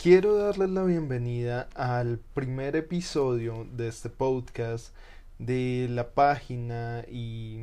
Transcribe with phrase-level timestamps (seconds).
[0.00, 4.94] Quiero darles la bienvenida al primer episodio de este podcast
[5.40, 7.58] de la página y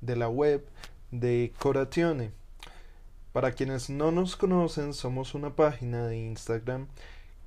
[0.00, 0.66] de la web
[1.10, 2.30] de Coratione.
[3.34, 6.88] Para quienes no nos conocen, somos una página de Instagram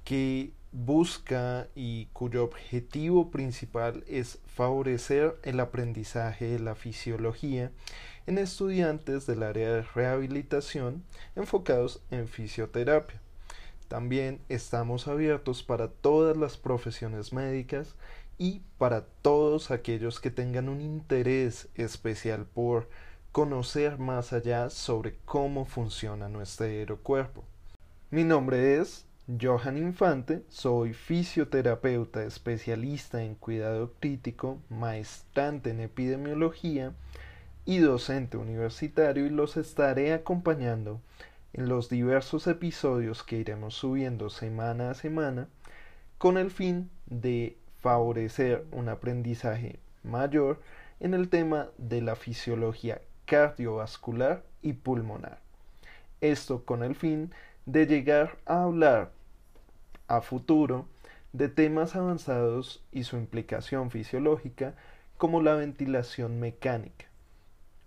[0.03, 7.71] que busca y cuyo objetivo principal es favorecer el aprendizaje de la fisiología
[8.27, 11.03] en estudiantes del área de rehabilitación
[11.35, 13.19] enfocados en fisioterapia.
[13.93, 17.93] También estamos abiertos para todas las profesiones médicas
[18.39, 22.89] y para todos aquellos que tengan un interés especial por
[23.31, 27.43] conocer más allá sobre cómo funciona nuestro cuerpo.
[28.09, 29.05] Mi nombre es
[29.39, 36.93] Johan Infante, soy fisioterapeuta especialista en cuidado crítico, maestrante en epidemiología
[37.63, 40.99] y docente universitario y los estaré acompañando
[41.53, 45.47] en los diversos episodios que iremos subiendo semana a semana
[46.17, 50.59] con el fin de favorecer un aprendizaje mayor
[50.99, 55.39] en el tema de la fisiología cardiovascular y pulmonar.
[56.21, 57.31] Esto con el fin
[57.65, 59.11] de llegar a hablar
[60.07, 60.87] a futuro
[61.33, 64.75] de temas avanzados y su implicación fisiológica
[65.17, 67.05] como la ventilación mecánica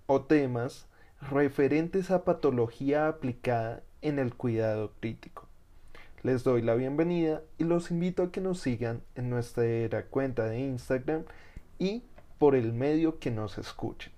[0.07, 0.87] o temas
[1.21, 5.49] referentes a patología aplicada en el cuidado crítico.
[6.23, 10.61] Les doy la bienvenida y los invito a que nos sigan en nuestra cuenta de
[10.61, 11.25] Instagram
[11.79, 12.03] y
[12.39, 14.16] por el medio que nos escuchen.